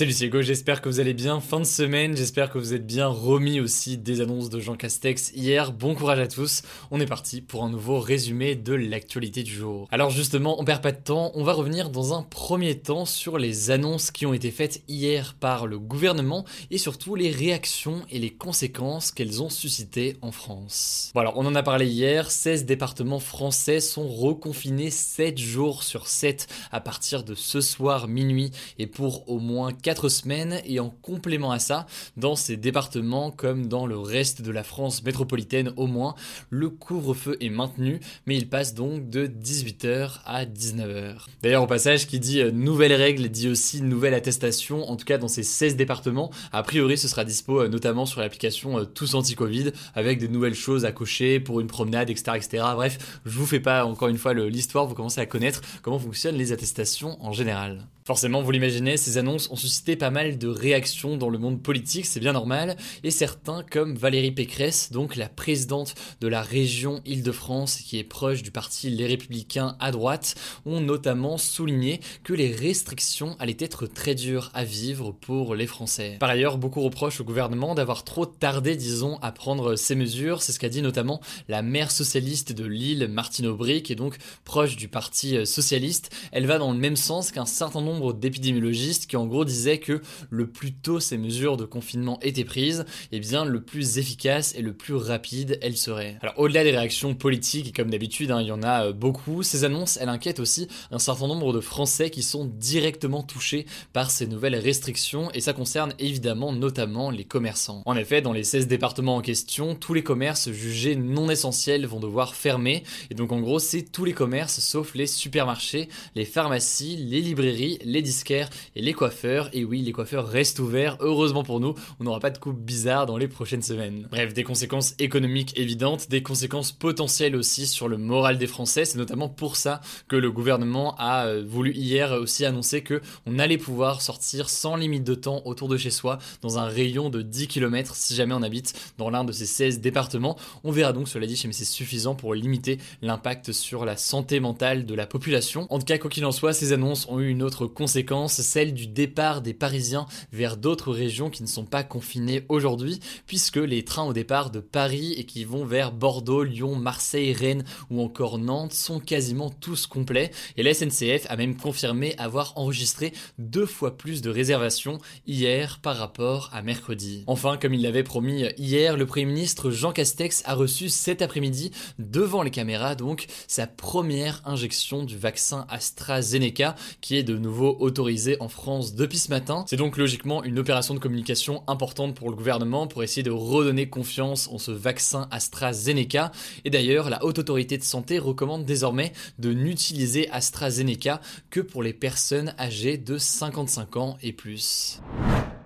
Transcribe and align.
Salut 0.00 0.12
c'est 0.12 0.24
Hugo, 0.24 0.40
j'espère 0.40 0.80
que 0.80 0.88
vous 0.88 0.98
allez 0.98 1.12
bien. 1.12 1.40
Fin 1.40 1.60
de 1.60 1.64
semaine, 1.64 2.16
j'espère 2.16 2.48
que 2.48 2.56
vous 2.56 2.72
êtes 2.72 2.86
bien 2.86 3.06
remis 3.06 3.60
aussi 3.60 3.98
des 3.98 4.22
annonces 4.22 4.48
de 4.48 4.58
Jean 4.58 4.74
Castex 4.74 5.30
hier. 5.34 5.72
Bon 5.72 5.94
courage 5.94 6.20
à 6.20 6.26
tous. 6.26 6.62
On 6.90 7.00
est 7.00 7.06
parti 7.06 7.42
pour 7.42 7.64
un 7.64 7.68
nouveau 7.68 8.00
résumé 8.00 8.54
de 8.54 8.72
l'actualité 8.72 9.42
du 9.42 9.52
jour. 9.52 9.88
Alors 9.90 10.08
justement, 10.08 10.58
on 10.58 10.64
perd 10.64 10.80
pas 10.82 10.92
de 10.92 11.02
temps, 11.02 11.32
on 11.34 11.44
va 11.44 11.52
revenir 11.52 11.90
dans 11.90 12.14
un 12.18 12.22
premier 12.22 12.78
temps 12.78 13.04
sur 13.04 13.36
les 13.36 13.70
annonces 13.70 14.10
qui 14.10 14.24
ont 14.24 14.32
été 14.32 14.50
faites 14.50 14.80
hier 14.88 15.34
par 15.38 15.66
le 15.66 15.78
gouvernement 15.78 16.46
et 16.70 16.78
surtout 16.78 17.14
les 17.14 17.30
réactions 17.30 18.00
et 18.08 18.18
les 18.18 18.30
conséquences 18.30 19.10
qu'elles 19.10 19.42
ont 19.42 19.50
suscitées 19.50 20.16
en 20.22 20.32
France. 20.32 21.10
Bon 21.14 21.20
alors, 21.20 21.36
on 21.36 21.44
en 21.44 21.54
a 21.54 21.62
parlé 21.62 21.86
hier, 21.86 22.30
16 22.30 22.64
départements 22.64 23.20
français 23.20 23.80
sont 23.80 24.08
reconfinés 24.08 24.88
7 24.88 25.36
jours 25.36 25.82
sur 25.82 26.06
7 26.06 26.46
à 26.72 26.80
partir 26.80 27.22
de 27.22 27.34
ce 27.34 27.60
soir 27.60 28.08
minuit 28.08 28.50
et 28.78 28.86
pour 28.86 29.28
au 29.28 29.38
moins 29.38 29.74
4 29.74 29.89
semaines 30.08 30.60
et 30.64 30.80
en 30.80 30.90
complément 30.90 31.50
à 31.50 31.58
ça, 31.58 31.86
dans 32.16 32.36
ces 32.36 32.56
départements 32.56 33.30
comme 33.30 33.66
dans 33.66 33.86
le 33.86 33.98
reste 33.98 34.42
de 34.42 34.50
la 34.50 34.62
France 34.62 35.02
métropolitaine 35.02 35.72
au 35.76 35.86
moins, 35.86 36.14
le 36.50 36.70
couvre-feu 36.70 37.36
est 37.40 37.50
maintenu, 37.50 38.00
mais 38.26 38.36
il 38.36 38.48
passe 38.48 38.74
donc 38.74 39.10
de 39.10 39.26
18h 39.26 40.20
à 40.24 40.44
19h. 40.44 41.26
D'ailleurs 41.42 41.62
au 41.62 41.66
passage 41.66 42.06
qui 42.06 42.20
dit 42.20 42.40
euh, 42.40 42.50
nouvelle 42.50 42.92
règle 42.92 43.28
dit 43.28 43.48
aussi 43.48 43.82
nouvelle 43.82 44.14
attestation, 44.14 44.88
en 44.90 44.96
tout 44.96 45.04
cas 45.04 45.18
dans 45.18 45.28
ces 45.28 45.42
16 45.42 45.76
départements, 45.76 46.30
a 46.52 46.62
priori 46.62 46.96
ce 46.96 47.08
sera 47.08 47.24
dispo 47.24 47.60
euh, 47.60 47.68
notamment 47.68 48.06
sur 48.06 48.20
l'application 48.20 48.78
euh, 48.78 48.84
Tous 48.84 49.14
Anti-Covid, 49.14 49.72
avec 49.94 50.18
des 50.18 50.28
nouvelles 50.28 50.54
choses 50.54 50.84
à 50.84 50.92
cocher 50.92 51.40
pour 51.40 51.60
une 51.60 51.66
promenade, 51.66 52.10
etc. 52.10 52.32
etc. 52.36 52.64
Bref, 52.74 53.20
je 53.24 53.38
vous 53.38 53.46
fais 53.46 53.60
pas 53.60 53.84
encore 53.84 54.08
une 54.08 54.18
fois 54.18 54.34
l'histoire, 54.34 54.86
vous 54.86 54.94
commencez 54.94 55.20
à 55.20 55.26
connaître 55.26 55.60
comment 55.82 55.98
fonctionnent 55.98 56.36
les 56.36 56.52
attestations 56.52 57.22
en 57.24 57.32
général. 57.32 57.86
Forcément, 58.10 58.42
vous 58.42 58.50
l'imaginez, 58.50 58.96
ces 58.96 59.18
annonces 59.18 59.48
ont 59.52 59.56
suscité 59.56 59.94
pas 59.94 60.10
mal 60.10 60.36
de 60.36 60.48
réactions 60.48 61.16
dans 61.16 61.28
le 61.28 61.38
monde 61.38 61.62
politique, 61.62 62.06
c'est 62.06 62.18
bien 62.18 62.32
normal, 62.32 62.76
et 63.04 63.12
certains, 63.12 63.62
comme 63.62 63.94
Valérie 63.94 64.32
Pécresse, 64.32 64.90
donc 64.90 65.14
la 65.14 65.28
présidente 65.28 65.94
de 66.20 66.26
la 66.26 66.42
région 66.42 67.02
Île-de-France, 67.06 67.76
qui 67.76 68.00
est 68.00 68.02
proche 68.02 68.42
du 68.42 68.50
parti 68.50 68.90
Les 68.90 69.06
Républicains 69.06 69.76
à 69.78 69.92
droite, 69.92 70.34
ont 70.66 70.80
notamment 70.80 71.38
souligné 71.38 72.00
que 72.24 72.32
les 72.32 72.52
restrictions 72.52 73.36
allaient 73.38 73.56
être 73.60 73.86
très 73.86 74.16
dures 74.16 74.50
à 74.54 74.64
vivre 74.64 75.12
pour 75.12 75.54
les 75.54 75.68
Français. 75.68 76.16
Par 76.18 76.30
ailleurs, 76.30 76.58
beaucoup 76.58 76.80
reprochent 76.80 77.20
au 77.20 77.24
gouvernement 77.24 77.76
d'avoir 77.76 78.02
trop 78.02 78.26
tardé, 78.26 78.74
disons, 78.74 79.20
à 79.22 79.30
prendre 79.30 79.76
ces 79.76 79.94
mesures, 79.94 80.42
c'est 80.42 80.50
ce 80.50 80.58
qu'a 80.58 80.68
dit 80.68 80.82
notamment 80.82 81.20
la 81.46 81.62
maire 81.62 81.92
socialiste 81.92 82.50
de 82.50 82.64
Lille, 82.64 83.06
Martine 83.08 83.46
Aubry, 83.46 83.84
qui 83.84 83.92
est 83.92 83.94
donc 83.94 84.16
proche 84.42 84.74
du 84.74 84.88
parti 84.88 85.46
socialiste. 85.46 86.10
Elle 86.32 86.46
va 86.46 86.58
dans 86.58 86.72
le 86.72 86.78
même 86.78 86.96
sens 86.96 87.30
qu'un 87.30 87.46
certain 87.46 87.80
nombre 87.80 87.99
d'épidémiologistes 88.12 89.06
qui 89.06 89.16
en 89.16 89.26
gros 89.26 89.44
disaient 89.44 89.78
que 89.78 90.00
le 90.30 90.46
plus 90.46 90.72
tôt 90.72 91.00
ces 91.00 91.18
mesures 91.18 91.56
de 91.56 91.64
confinement 91.64 92.18
étaient 92.22 92.44
prises, 92.44 92.84
et 93.12 93.16
eh 93.16 93.20
bien 93.20 93.44
le 93.44 93.62
plus 93.62 93.98
efficace 93.98 94.54
et 94.56 94.62
le 94.62 94.72
plus 94.72 94.94
rapide 94.94 95.58
elles 95.62 95.76
seraient. 95.76 96.18
Alors 96.22 96.38
au-delà 96.38 96.64
des 96.64 96.70
réactions 96.70 97.14
politiques, 97.14 97.68
et 97.68 97.72
comme 97.72 97.90
d'habitude 97.90 98.30
hein, 98.30 98.40
il 98.40 98.48
y 98.48 98.52
en 98.52 98.62
a 98.62 98.86
euh, 98.86 98.92
beaucoup, 98.92 99.42
ces 99.42 99.64
annonces 99.64 99.98
elles 100.00 100.08
inquiètent 100.08 100.40
aussi 100.40 100.68
un 100.90 100.98
certain 100.98 101.28
nombre 101.28 101.52
de 101.52 101.60
Français 101.60 102.10
qui 102.10 102.22
sont 102.22 102.44
directement 102.44 103.22
touchés 103.22 103.66
par 103.92 104.10
ces 104.10 104.26
nouvelles 104.26 104.56
restrictions, 104.56 105.30
et 105.32 105.40
ça 105.40 105.52
concerne 105.52 105.92
évidemment 105.98 106.52
notamment 106.52 107.10
les 107.10 107.24
commerçants. 107.24 107.82
En 107.86 107.96
effet, 107.96 108.22
dans 108.22 108.32
les 108.32 108.44
16 108.44 108.66
départements 108.66 109.16
en 109.16 109.20
question, 109.20 109.74
tous 109.74 109.94
les 109.94 110.02
commerces 110.02 110.50
jugés 110.50 110.96
non 110.96 111.30
essentiels 111.30 111.86
vont 111.86 112.00
devoir 112.00 112.34
fermer, 112.34 112.82
et 113.10 113.14
donc 113.14 113.32
en 113.32 113.40
gros 113.40 113.58
c'est 113.58 113.82
tous 113.82 114.04
les 114.04 114.12
commerces 114.12 114.60
sauf 114.60 114.94
les 114.94 115.06
supermarchés, 115.06 115.88
les 116.14 116.24
pharmacies, 116.24 116.96
les 116.96 117.20
librairies, 117.20 117.78
les 117.90 118.02
disquaires 118.02 118.48
et 118.76 118.82
les 118.82 118.92
coiffeurs. 118.92 119.50
Et 119.52 119.64
oui, 119.64 119.82
les 119.82 119.92
coiffeurs 119.92 120.26
restent 120.26 120.58
ouverts. 120.58 120.96
Heureusement 121.00 121.42
pour 121.42 121.60
nous, 121.60 121.74
on 121.98 122.04
n'aura 122.04 122.20
pas 122.20 122.30
de 122.30 122.38
coupe 122.38 122.58
bizarre 122.58 123.06
dans 123.06 123.16
les 123.16 123.28
prochaines 123.28 123.62
semaines. 123.62 124.08
Bref, 124.10 124.32
des 124.34 124.44
conséquences 124.44 124.94
économiques 124.98 125.58
évidentes, 125.58 126.08
des 126.08 126.22
conséquences 126.22 126.72
potentielles 126.72 127.36
aussi 127.36 127.66
sur 127.66 127.88
le 127.88 127.98
moral 127.98 128.38
des 128.38 128.46
Français. 128.46 128.84
C'est 128.84 128.98
notamment 128.98 129.28
pour 129.28 129.56
ça 129.56 129.80
que 130.08 130.16
le 130.16 130.30
gouvernement 130.30 130.94
a 130.98 131.26
euh, 131.26 131.44
voulu 131.46 131.72
hier 131.72 132.12
aussi 132.12 132.44
annoncer 132.44 132.82
que 132.82 133.00
on 133.26 133.38
allait 133.38 133.58
pouvoir 133.58 134.02
sortir 134.02 134.48
sans 134.48 134.76
limite 134.76 135.04
de 135.04 135.14
temps 135.14 135.42
autour 135.44 135.68
de 135.68 135.76
chez 135.76 135.90
soi 135.90 136.18
dans 136.42 136.58
un 136.58 136.66
rayon 136.66 137.10
de 137.10 137.22
10 137.22 137.48
km 137.48 137.94
si 137.94 138.14
jamais 138.14 138.34
on 138.34 138.42
habite 138.42 138.74
dans 138.98 139.10
l'un 139.10 139.24
de 139.24 139.32
ces 139.32 139.46
16 139.46 139.80
départements. 139.80 140.36
On 140.64 140.70
verra 140.70 140.92
donc, 140.92 141.08
cela 141.08 141.26
dit, 141.26 141.40
mais 141.46 141.52
c'est 141.52 141.64
suffisant 141.64 142.14
pour 142.14 142.34
limiter 142.34 142.78
l'impact 143.02 143.52
sur 143.52 143.84
la 143.84 143.96
santé 143.96 144.40
mentale 144.40 144.86
de 144.86 144.94
la 144.94 145.06
population. 145.06 145.66
En 145.70 145.78
tout 145.78 145.84
cas, 145.84 145.98
quoi 145.98 146.10
qu'il 146.10 146.24
en 146.24 146.32
soit, 146.32 146.52
ces 146.52 146.72
annonces 146.72 147.06
ont 147.08 147.20
eu 147.20 147.28
une 147.28 147.42
autre 147.42 147.66
conséquence, 147.74 148.40
celle 148.40 148.74
du 148.74 148.86
départ 148.86 149.42
des 149.42 149.54
Parisiens 149.54 150.06
vers 150.32 150.56
d'autres 150.56 150.92
régions 150.92 151.30
qui 151.30 151.42
ne 151.42 151.48
sont 151.48 151.64
pas 151.64 151.82
confinées 151.82 152.44
aujourd'hui, 152.48 153.00
puisque 153.26 153.56
les 153.56 153.84
trains 153.84 154.06
au 154.06 154.12
départ 154.12 154.50
de 154.50 154.60
Paris 154.60 155.14
et 155.16 155.24
qui 155.24 155.44
vont 155.44 155.64
vers 155.64 155.92
Bordeaux, 155.92 156.42
Lyon, 156.42 156.76
Marseille, 156.76 157.32
Rennes 157.32 157.64
ou 157.90 158.02
encore 158.02 158.38
Nantes 158.38 158.72
sont 158.72 159.00
quasiment 159.00 159.50
tous 159.50 159.86
complets, 159.86 160.30
et 160.56 160.62
la 160.62 160.74
SNCF 160.74 161.26
a 161.28 161.36
même 161.36 161.56
confirmé 161.56 162.14
avoir 162.18 162.56
enregistré 162.56 163.12
deux 163.38 163.66
fois 163.66 163.96
plus 163.96 164.22
de 164.22 164.30
réservations 164.30 164.98
hier 165.26 165.78
par 165.82 165.96
rapport 165.96 166.50
à 166.52 166.62
mercredi. 166.62 167.24
Enfin, 167.26 167.56
comme 167.56 167.74
il 167.74 167.82
l'avait 167.82 168.02
promis 168.02 168.44
hier, 168.58 168.96
le 168.96 169.06
Premier 169.06 169.26
ministre 169.26 169.70
Jean 169.70 169.92
Castex 169.92 170.42
a 170.44 170.54
reçu 170.54 170.88
cet 170.88 171.22
après-midi, 171.22 171.70
devant 171.98 172.42
les 172.42 172.50
caméras 172.50 172.94
donc, 172.94 173.26
sa 173.46 173.66
première 173.66 174.42
injection 174.44 175.04
du 175.04 175.16
vaccin 175.16 175.66
AstraZeneca, 175.68 176.74
qui 177.00 177.16
est 177.16 177.22
de 177.22 177.36
nouveau 177.36 177.59
autorisé 177.68 178.36
en 178.40 178.48
France 178.48 178.94
depuis 178.94 179.18
ce 179.18 179.30
matin. 179.30 179.64
C'est 179.68 179.76
donc 179.76 179.96
logiquement 179.96 180.42
une 180.44 180.58
opération 180.58 180.94
de 180.94 180.98
communication 180.98 181.62
importante 181.66 182.14
pour 182.14 182.30
le 182.30 182.36
gouvernement 182.36 182.86
pour 182.86 183.02
essayer 183.02 183.22
de 183.22 183.30
redonner 183.30 183.88
confiance 183.88 184.48
en 184.48 184.58
ce 184.58 184.70
vaccin 184.70 185.28
AstraZeneca. 185.30 186.32
Et 186.64 186.70
d'ailleurs, 186.70 187.10
la 187.10 187.24
Haute 187.24 187.38
Autorité 187.38 187.78
de 187.78 187.84
Santé 187.84 188.18
recommande 188.18 188.64
désormais 188.64 189.12
de 189.38 189.52
n'utiliser 189.52 190.30
AstraZeneca 190.30 191.20
que 191.50 191.60
pour 191.60 191.82
les 191.82 191.92
personnes 191.92 192.54
âgées 192.58 192.98
de 192.98 193.18
55 193.18 193.96
ans 193.96 194.16
et 194.22 194.32
plus. 194.32 195.00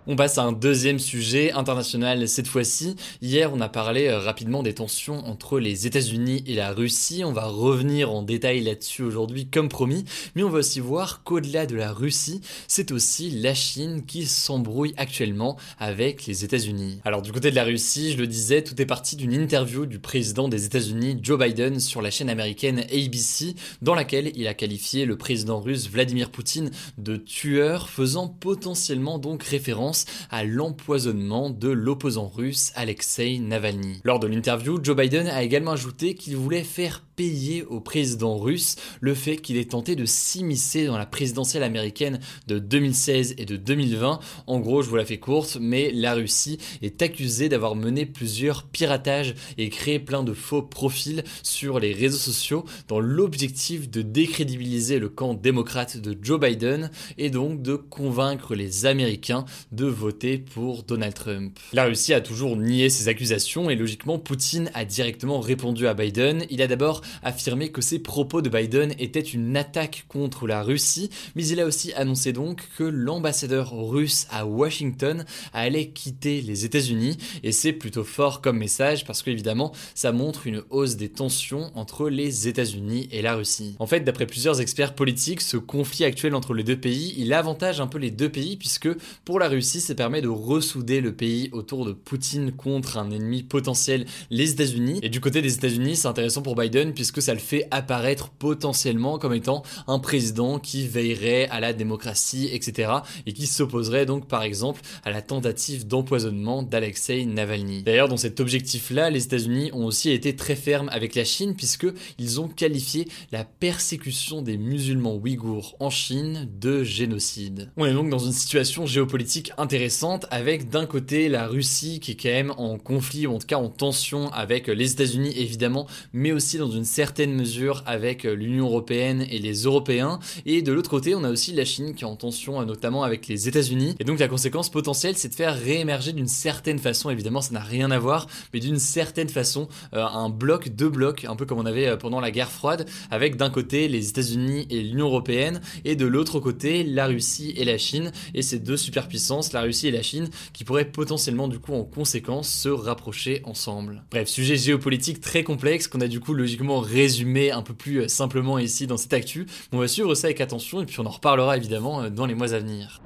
On 0.07 0.17
passe 0.17 0.37
à 0.37 0.43
un 0.43 0.53
deuxième 0.53 0.99
sujet 0.99 1.53
international 1.53 2.29
cette 2.29 2.47
fois-ci. 2.47 2.95
Hier, 3.23 3.51
on 3.55 3.61
a 3.63 3.71
parlé 3.71 4.09
euh, 4.09 4.19
rapidement 4.19 4.63
des 4.63 4.75
tensions 4.75 5.27
entre 5.27 5.59
les 5.59 5.87
États-Unis 5.87 6.45
et 6.47 6.55
la 6.55 6.73
Russie. 6.73 7.23
On 7.25 7.33
va 7.33 7.47
revenir 7.47 8.13
en 8.13 8.23
détail 8.23 8.61
là-dessus 8.61 9.03
aujourd'hui 9.03 9.47
comme 9.47 9.71
promis, 9.71 10.05
mais 10.35 10.43
on 10.43 10.51
va 10.51 10.59
aussi 10.59 10.79
voir 10.79 11.23
qu'au-delà 11.23 11.65
de 11.65 11.75
la 11.75 11.91
Russie, 11.91 12.43
c'est 12.69 12.93
aussi 12.93 13.31
la 13.31 13.55
Chine 13.55 14.05
qui 14.07 14.27
s'embrouille 14.27 14.93
actuellement 14.99 15.57
avec 15.79 16.27
les 16.27 16.45
États-Unis. 16.45 17.01
Alors 17.07 17.23
du 17.23 17.33
côté 17.33 17.51
de 17.51 17.57
la 17.57 17.65
Russie, 17.65 18.13
je 18.13 18.19
le 18.19 18.27
disais, 18.27 18.63
tout 18.63 18.79
est 18.83 18.87
parti 18.87 19.17
d'une 19.17 19.33
interview 19.33 19.87
du 19.87 20.01
président 20.01 20.49
des 20.49 20.67
États-Unis, 20.67 21.19
Joe 21.23 21.39
Biden, 21.39 21.81
sur 21.81 22.03
la 22.03 22.11
chaîne 22.11 22.29
américaine 22.29 22.81
ABC, 22.93 23.55
dans 23.81 23.95
laquelle 23.95 24.33
il 24.35 24.49
a 24.49 24.53
qualifié 24.53 25.07
le 25.07 25.17
président 25.17 25.61
russe 25.61 25.89
Vladimir 25.89 26.29
Poutine 26.29 26.71
de 26.99 27.17
tueur, 27.17 27.89
faisant 27.89 28.29
potentiellement 28.29 29.19
donc 29.19 29.43
référence 29.45 29.94
à 30.31 30.45
l'empoisonnement 30.45 31.51
de 31.51 31.69
l'opposant 31.69 32.29
russe 32.29 32.73
Alexei 32.75 33.39
Navalny. 33.39 34.01
Lors 34.05 34.19
de 34.19 34.27
l'interview, 34.27 34.79
Joe 34.83 34.97
Biden 34.97 35.27
a 35.29 35.43
également 35.43 35.73
ajouté 35.73 36.15
qu'il 36.15 36.37
voulait 36.37 36.65
faire 36.65 37.03
payer 37.17 37.65
au 37.65 37.81
président 37.81 38.37
russe 38.37 38.77
le 39.01 39.15
fait 39.15 39.37
qu'il 39.37 39.57
ait 39.57 39.65
tenté 39.65 39.97
de 39.97 40.05
s'immiscer 40.05 40.87
dans 40.87 40.99
la 40.99 41.07
présidentielle 41.07 41.63
américaine 41.63 42.21
de 42.47 42.59
2016 42.59 43.35
et 43.39 43.45
de 43.45 43.57
2020. 43.57 44.19
En 44.47 44.61
gros, 44.61 44.83
je 44.83 44.89
vous 44.89 44.97
la 44.97 45.05
fais 45.05 45.19
courte, 45.19 45.59
mais 45.61 45.91
la 45.93 46.15
Russie 46.15 46.59
est 46.83 47.03
accusée 47.03 47.49
d'avoir 47.49 47.75
mené 47.75 48.07
plusieurs 48.07 48.65
piratages 48.65 49.35
et 49.59 49.69
créé 49.69 49.99
plein 49.99 50.23
de 50.23 50.33
faux 50.33 50.63
profils 50.63 51.25
sur 51.43 51.79
les 51.79 51.93
réseaux 51.93 52.19
sociaux 52.19 52.65
dans 52.89 53.01
l'objectif 53.01 53.91
de 53.91 54.03
décrédibiliser 54.03 54.99
le 54.99 55.09
camp 55.09 55.35
démocrate 55.35 55.97
de 55.97 56.17
Joe 56.21 56.41
Biden 56.41 56.91
et 57.19 57.31
donc 57.31 57.63
de 57.63 57.77
convaincre 57.77 58.55
les 58.55 58.87
Américains 58.87 59.45
de 59.73 59.87
voter 59.87 60.39
pour 60.39 60.83
Donald 60.83 61.15
Trump. 61.15 61.59
La 61.73 61.85
Russie 61.85 62.15
a 62.15 62.21
toujours 62.21 62.57
nié 62.57 62.91
ces 62.91 63.09
accusations 63.09 63.71
et 63.71 63.77
logiquement 63.77 64.19
Poutine 64.19 64.71
a 64.75 64.85
directement 64.85 65.41
répondu 65.41 65.87
à 65.87 65.95
Biden. 65.95 66.45
Il 66.51 66.63
a 66.63 66.67
d'abord 66.67 67.03
affirmé 67.23 67.71
que 67.71 67.81
ces 67.81 67.99
propos 67.99 68.43
de 68.43 68.49
Biden 68.49 68.95
étaient 68.99 69.21
une 69.21 69.57
attaque 69.57 70.05
contre 70.09 70.47
la 70.47 70.63
Russie, 70.63 71.11
mais 71.35 71.47
il 71.47 71.61
a 71.61 71.67
aussi 71.67 71.93
annoncé 71.95 72.33
donc 72.33 72.63
que 72.77 72.85
l'ambassadeur 72.85 73.73
russe 73.73 74.27
à 74.31 74.47
Washington 74.47 75.25
allait 75.53 75.89
quitter 75.89 76.41
les 76.41 76.65
États-Unis 76.65 77.17
et 77.43 77.53
c'est 77.53 77.73
plutôt 77.73 78.05
fort 78.05 78.41
comme 78.41 78.59
message 78.59 79.05
parce 79.05 79.23
qu'évidemment 79.23 79.73
ça 79.95 80.13
montre 80.13 80.47
une 80.47 80.63
hausse 80.71 80.97
des 80.97 81.09
tensions 81.09 81.71
entre 81.75 82.09
les 82.09 82.49
États-Unis 82.49 83.09
et 83.11 83.23
la 83.23 83.35
Russie. 83.35 83.77
En 83.79 83.87
fait, 83.87 84.01
d'après 84.01 84.27
plusieurs 84.27 84.61
experts 84.61 84.95
politiques, 84.95 85.41
ce 85.41 85.57
conflit 85.57 86.05
actuel 86.05 86.35
entre 86.35 86.55
les 86.55 86.65
deux 86.65 86.79
pays, 86.79 87.15
il 87.17 87.33
avantage 87.33 87.81
un 87.81 87.87
peu 87.87 87.99
les 87.99 88.11
deux 88.11 88.29
pays 88.29 88.57
puisque 88.57 88.89
pour 89.25 89.39
la 89.39 89.49
Russie, 89.49 89.81
ça 89.81 89.95
permet 89.95 90.23
de 90.23 90.29
ressouder 90.29 91.01
le 91.01 91.15
pays 91.15 91.51
autour 91.53 91.85
de 91.85 91.93
Poutine 91.93 92.53
contre 92.53 92.99
un 92.99 93.11
ennemi 93.11 93.43
potentiel, 93.43 94.07
les 94.31 94.53
États-Unis. 94.53 95.01
Et 95.03 95.09
du 95.09 95.21
côté 95.21 95.43
des 95.43 95.55
États-Unis, 95.55 95.97
c'est 95.97 96.09
intéressant 96.09 96.43
pour 96.43 96.57
Biden 96.57 96.94
puisque 96.95 97.21
ça 97.21 97.35
le 97.35 97.41
fait 97.41 97.67
apparaître 97.71 98.31
potentiellement 98.31 99.19
comme 99.19 99.35
étant 99.35 99.63
un 99.87 99.99
président 99.99 100.59
qui 100.59 100.87
veillerait 100.87 101.49
à 101.51 101.61
la 101.61 101.73
démocratie, 101.73 102.49
etc. 102.53 102.93
et 103.27 103.33
qui 103.33 103.47
s'opposerait 103.47 104.07
donc 104.07 104.29
par 104.29 104.43
exemple 104.43 104.81
à 105.05 105.11
la 105.11 105.23
tentative 105.23 105.87
d'empoisonnement 105.87 106.63
d'Alexei 106.63 107.27
Navalny. 107.27 107.83
D'ailleurs, 107.83 108.09
dans 108.09 108.17
cet 108.17 108.41
objectif-là, 108.41 109.11
les 109.11 109.25
États-Unis 109.25 109.71
ont 109.73 109.85
aussi 109.85 110.11
été 110.11 110.37
très 110.37 110.57
fermes 110.57 110.89
avec 110.91 111.15
la 111.15 111.25
Chine 111.25 111.55
puisque 111.57 111.87
ils 112.19 112.41
ont 112.41 112.49
qualifié 112.49 113.09
la 113.33 113.45
persécution 113.45 114.43
des 114.43 114.57
musulmans 114.57 115.17
ouïghours 115.17 115.77
en 115.81 115.91
Chine 115.91 116.49
de 116.61 116.85
génocide. 116.85 117.71
On 117.77 117.87
est 117.87 117.93
donc 117.93 118.11
dans 118.11 118.19
une 118.19 118.33
situation 118.33 118.87
géopolitique 118.87 119.53
intéressante 119.59 120.27
avec 120.31 120.71
d'un 120.71 120.87
côté 120.87 121.29
la 121.29 121.47
Russie 121.47 122.01
qui 122.01 122.13
est 122.13 122.17
quand 122.17 122.29
même 122.29 122.53
en 122.57 122.79
conflit 122.79 123.27
ou 123.27 123.35
en 123.35 123.39
tout 123.39 123.47
cas 123.47 123.57
en 123.57 123.69
tension 123.69 124.31
avec 124.33 124.69
les 124.69 124.93
États-Unis 124.93 125.33
évidemment, 125.37 125.87
mais 126.13 126.33
aussi 126.33 126.59
dans 126.59 126.71
une 126.71 126.84
certaine 126.85 127.33
mesure 127.33 127.83
avec 127.87 128.25
l'Union 128.25 128.67
européenne 128.67 129.27
et 129.31 129.39
les 129.39 129.65
Européens. 129.65 130.19
Et 130.47 130.63
de 130.63 130.73
l'autre 130.73 130.91
côté, 130.91 131.15
on 131.15 131.25
a 131.25 131.31
aussi 131.31 131.53
la 131.53 131.65
Chine 131.65 131.95
qui 131.95 132.05
est 132.05 132.07
en 132.07 132.17
tension 132.17 132.65
notamment 132.65 133.03
avec 133.03 133.29
les 133.29 133.49
États-Unis. 133.49 133.95
Et 133.99 134.05
donc 134.05 134.19
la 134.19 134.29
conséquence 134.29 134.71
potentielle, 134.71 135.17
c'est 135.17 135.29
de 135.29 135.35
faire 135.35 135.57
réémerger 135.59 136.13
d'une 136.13 136.29
certaine 136.29 136.79
façon, 136.79 137.11
évidemment 137.11 137.41
ça 137.41 137.53
n'a 137.53 137.61
rien 137.61 137.91
à 137.91 137.99
voir, 137.99 138.27
mais 138.53 138.61
d'une 138.61 138.79
certaine 138.79 139.29
façon 139.29 139.69
euh, 139.95 140.03
un 140.05 140.29
bloc, 140.29 140.69
deux 140.69 140.89
blocs, 140.89 141.25
un 141.25 141.37
peu 141.37 141.47
comme 141.47 141.59
on 141.59 141.67
avait 141.67 141.89
euh, 141.89 141.97
pendant 141.97 142.21
la 142.21 142.31
guerre 142.31 142.51
froide, 142.51 142.87
avec 143.11 143.37
d'un 143.37 143.51
côté 143.51 143.89
les 143.89 144.09
États-Unis 144.09 144.67
et 144.71 144.83
l'Union 144.83 145.07
européenne, 145.07 145.61
et 145.85 145.97
de 145.97 146.07
l'autre 146.07 146.41
côté 146.41 146.85
la 146.85 147.07
Russie 147.07 147.55
et 147.57 147.65
la 147.65 147.79
Chine, 147.79 148.13
et 148.35 148.43
ces 148.43 148.59
deux 148.59 148.77
superpuissances, 148.77 149.53
la 149.53 149.63
Russie 149.63 149.89
et 149.89 149.93
la 149.93 150.03
Chine, 150.03 150.29
qui 150.53 150.65
pourraient 150.65 150.85
potentiellement 150.85 151.49
du 151.49 151.59
coup 151.59 151.75
en 151.75 151.85
conséquence 151.85 152.49
se 152.49 152.69
rapprocher 152.69 153.43
ensemble. 153.45 154.03
Bref, 154.11 154.29
sujet 154.29 154.57
géopolitique 154.57 155.21
très 155.21 155.43
complexe 155.45 155.89
qu'on 155.89 156.01
a 156.01 156.09
du 156.09 156.21
coup 156.21 156.35
logiquement 156.35 156.74
résumé 156.81 157.51
un 157.51 157.63
peu 157.63 157.75
plus 157.75 158.03
euh, 158.03 158.09
simplement 158.09 158.59
ici 158.59 158.87
dans 158.87 158.97
cette 158.97 159.13
actu. 159.13 159.47
On 159.73 159.79
va 159.79 159.89
suivre 159.89 160.15
ça 160.15 160.29
avec 160.29 160.41
attention 160.41 160.83
et 160.83 160.87
puis 160.87 161.01
on 161.01 161.07
en 161.07 161.11
reparlera 161.11 161.57
évidemment 161.57 162.11
dans 162.11 162.27
les 162.27 162.35
mois 162.35 162.53
à 162.55 162.59
venir. 162.59 163.01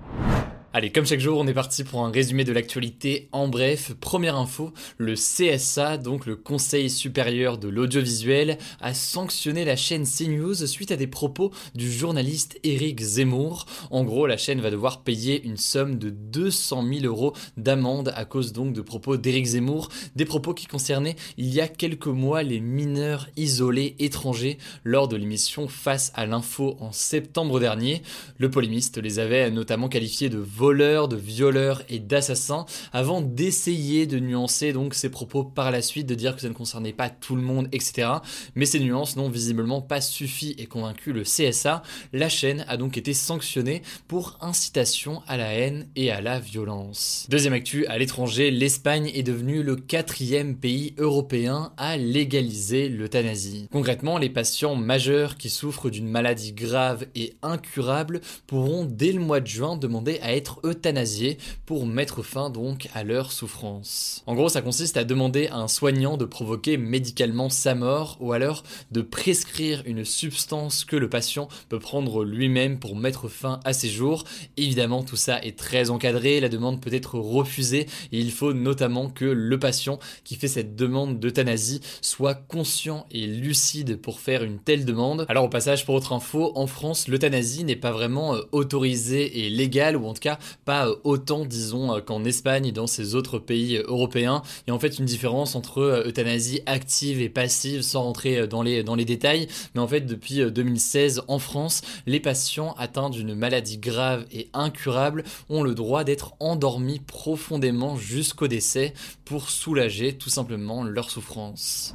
Allez, 0.74 0.92
comme 0.92 1.06
chaque 1.06 1.18
jour, 1.18 1.38
on 1.38 1.46
est 1.46 1.54
parti 1.54 1.82
pour 1.82 2.04
un 2.04 2.10
résumé 2.10 2.44
de 2.44 2.52
l'actualité 2.52 3.30
en 3.32 3.48
bref. 3.48 3.94
Première 3.98 4.36
info, 4.36 4.74
le 4.98 5.14
CSA, 5.14 5.96
donc 5.96 6.26
le 6.26 6.36
Conseil 6.36 6.90
supérieur 6.90 7.56
de 7.56 7.68
l'audiovisuel, 7.68 8.58
a 8.82 8.92
sanctionné 8.92 9.64
la 9.64 9.76
chaîne 9.76 10.04
CNews 10.04 10.66
suite 10.66 10.90
à 10.90 10.96
des 10.96 11.06
propos 11.06 11.52
du 11.74 11.90
journaliste 11.90 12.60
Eric 12.64 13.00
Zemmour. 13.00 13.64
En 13.90 14.04
gros, 14.04 14.26
la 14.26 14.36
chaîne 14.36 14.60
va 14.60 14.70
devoir 14.70 15.04
payer 15.04 15.42
une 15.42 15.56
somme 15.56 15.96
de 15.96 16.10
200 16.10 16.86
000 16.86 17.06
euros 17.06 17.32
d'amende 17.56 18.12
à 18.14 18.26
cause 18.26 18.52
donc 18.52 18.74
de 18.74 18.82
propos 18.82 19.16
d'Eric 19.16 19.46
Zemmour, 19.46 19.88
des 20.16 20.26
propos 20.26 20.52
qui 20.52 20.66
concernaient 20.66 21.16
il 21.38 21.46
y 21.46 21.62
a 21.62 21.68
quelques 21.68 22.08
mois 22.08 22.42
les 22.42 22.60
mineurs 22.60 23.30
isolés 23.38 23.96
étrangers 24.00 24.58
lors 24.84 25.08
de 25.08 25.16
l'émission 25.16 25.66
Face 25.66 26.12
à 26.14 26.26
l'info 26.26 26.76
en 26.78 26.92
septembre 26.92 27.58
dernier. 27.58 28.02
Le 28.36 28.50
polémiste 28.50 28.98
les 28.98 29.18
avait 29.18 29.50
notamment 29.50 29.88
qualifiés 29.88 30.28
de 30.28 30.36
voleurs, 30.58 31.06
de 31.06 31.14
violeurs 31.14 31.82
et 31.88 32.00
d'assassins, 32.00 32.66
avant 32.92 33.20
d'essayer 33.20 34.06
de 34.06 34.18
nuancer 34.18 34.72
donc 34.72 34.94
ses 34.94 35.08
propos 35.08 35.44
par 35.44 35.70
la 35.70 35.82
suite, 35.82 36.08
de 36.08 36.16
dire 36.16 36.34
que 36.34 36.40
ça 36.40 36.48
ne 36.48 36.52
concernait 36.52 36.92
pas 36.92 37.10
tout 37.10 37.36
le 37.36 37.42
monde, 37.42 37.68
etc. 37.70 38.08
Mais 38.56 38.66
ces 38.66 38.80
nuances 38.80 39.14
n'ont 39.14 39.28
visiblement 39.28 39.80
pas 39.80 40.00
suffi 40.00 40.56
et 40.58 40.66
convaincu 40.66 41.12
le 41.12 41.22
CSA. 41.22 41.84
La 42.12 42.28
chaîne 42.28 42.64
a 42.66 42.76
donc 42.76 42.96
été 42.96 43.14
sanctionnée 43.14 43.82
pour 44.08 44.36
incitation 44.40 45.22
à 45.28 45.36
la 45.36 45.54
haine 45.54 45.86
et 45.94 46.10
à 46.10 46.20
la 46.20 46.40
violence. 46.40 47.26
Deuxième 47.28 47.52
actu, 47.52 47.86
à 47.86 47.96
l'étranger, 47.96 48.50
l'Espagne 48.50 49.12
est 49.14 49.22
devenue 49.22 49.62
le 49.62 49.76
quatrième 49.76 50.56
pays 50.56 50.94
européen 50.98 51.72
à 51.76 51.96
légaliser 51.96 52.88
l'euthanasie. 52.88 53.68
Concrètement, 53.70 54.18
les 54.18 54.30
patients 54.30 54.74
majeurs 54.74 55.36
qui 55.36 55.50
souffrent 55.50 55.88
d'une 55.88 56.08
maladie 56.08 56.52
grave 56.52 57.06
et 57.14 57.34
incurable 57.42 58.20
pourront 58.48 58.84
dès 58.84 59.12
le 59.12 59.20
mois 59.20 59.38
de 59.38 59.46
juin 59.46 59.76
demander 59.76 60.18
à 60.20 60.34
être 60.34 60.47
euthanasiés 60.64 61.38
pour 61.66 61.86
mettre 61.86 62.22
fin 62.22 62.50
donc 62.50 62.88
à 62.94 63.04
leur 63.04 63.32
souffrance. 63.32 64.22
En 64.26 64.34
gros, 64.34 64.48
ça 64.48 64.62
consiste 64.62 64.96
à 64.96 65.04
demander 65.04 65.48
à 65.48 65.56
un 65.56 65.68
soignant 65.68 66.16
de 66.16 66.24
provoquer 66.24 66.76
médicalement 66.76 67.48
sa 67.50 67.74
mort 67.74 68.16
ou 68.20 68.32
alors 68.32 68.62
de 68.90 69.00
prescrire 69.02 69.82
une 69.86 70.04
substance 70.04 70.84
que 70.84 70.96
le 70.96 71.08
patient 71.08 71.48
peut 71.68 71.78
prendre 71.78 72.24
lui-même 72.24 72.78
pour 72.78 72.96
mettre 72.96 73.28
fin 73.28 73.60
à 73.64 73.72
ses 73.72 73.88
jours. 73.88 74.24
Évidemment, 74.56 75.02
tout 75.02 75.16
ça 75.16 75.40
est 75.42 75.58
très 75.58 75.90
encadré, 75.90 76.40
la 76.40 76.48
demande 76.48 76.80
peut 76.80 76.92
être 76.92 77.18
refusée 77.18 77.86
et 78.12 78.18
il 78.18 78.32
faut 78.32 78.52
notamment 78.52 79.08
que 79.08 79.24
le 79.24 79.58
patient 79.58 79.98
qui 80.24 80.36
fait 80.36 80.48
cette 80.48 80.76
demande 80.76 81.18
d'euthanasie 81.20 81.80
soit 82.00 82.34
conscient 82.34 83.06
et 83.10 83.26
lucide 83.26 84.00
pour 84.00 84.20
faire 84.20 84.42
une 84.42 84.58
telle 84.58 84.84
demande. 84.84 85.26
Alors 85.28 85.44
au 85.44 85.48
passage, 85.48 85.84
pour 85.84 85.94
autre 85.94 86.12
info, 86.12 86.52
en 86.54 86.66
France, 86.66 87.08
l'euthanasie 87.08 87.64
n'est 87.64 87.76
pas 87.76 87.92
vraiment 87.92 88.34
euh, 88.34 88.42
autorisée 88.52 89.44
et 89.44 89.50
légale 89.50 89.96
ou 89.96 90.06
en 90.06 90.14
tout 90.14 90.20
cas 90.20 90.37
pas 90.64 90.88
euh, 90.88 90.96
autant, 91.04 91.44
disons, 91.44 91.94
euh, 91.94 92.00
qu'en 92.00 92.24
Espagne 92.24 92.66
et 92.66 92.72
dans 92.72 92.86
ces 92.86 93.14
autres 93.14 93.38
pays 93.38 93.76
euh, 93.76 93.84
européens. 93.86 94.42
Il 94.66 94.70
y 94.70 94.72
a 94.72 94.74
en 94.74 94.78
fait 94.78 94.98
une 94.98 95.04
différence 95.04 95.54
entre 95.54 95.80
euthanasie 96.06 96.60
active 96.66 97.20
et 97.20 97.28
passive, 97.28 97.82
sans 97.82 98.02
rentrer 98.02 98.46
dans 98.46 98.62
les, 98.62 98.82
dans 98.82 98.94
les 98.94 99.04
détails. 99.04 99.48
Mais 99.74 99.80
en 99.80 99.88
fait, 99.88 100.02
depuis 100.02 100.50
2016, 100.50 101.22
en 101.28 101.38
France, 101.38 101.82
les 102.06 102.20
patients 102.20 102.74
atteints 102.78 103.10
d'une 103.10 103.34
maladie 103.34 103.78
grave 103.78 104.26
et 104.32 104.48
incurable 104.52 105.24
ont 105.48 105.62
le 105.62 105.74
droit 105.74 106.04
d'être 106.04 106.34
endormis 106.40 107.00
profondément 107.00 107.96
jusqu'au 107.96 108.48
décès 108.48 108.94
pour 109.24 109.50
soulager 109.50 110.14
tout 110.14 110.30
simplement 110.30 110.82
leur 110.82 111.10
souffrance. 111.10 111.94